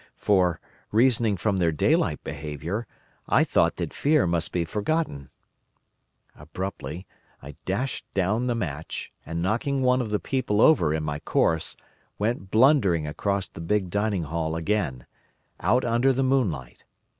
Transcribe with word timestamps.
For, 0.17 0.59
reasoning 0.91 1.37
from 1.37 1.57
their 1.57 1.71
daylight 1.71 2.23
behaviour, 2.23 2.87
I 3.29 3.43
thought 3.43 3.75
that 3.75 3.93
fear 3.93 4.25
must 4.25 4.51
be 4.51 4.65
forgotten. 4.65 5.29
"Abruptly, 6.35 7.05
I 7.39 7.55
dashed 7.65 8.11
down 8.15 8.47
the 8.47 8.55
match, 8.55 9.11
and 9.27 9.43
knocking 9.43 9.83
one 9.83 10.01
of 10.01 10.09
the 10.09 10.17
people 10.19 10.59
over 10.59 10.91
in 10.91 11.03
my 11.03 11.19
course, 11.19 11.77
went 12.17 12.49
blundering 12.49 13.05
across 13.05 13.47
the 13.47 13.61
big 13.61 13.91
dining 13.91 14.23
hall 14.23 14.55
again, 14.55 15.05
out 15.59 15.85
under 15.85 16.11
the 16.11 16.23
moonlight. 16.23 16.83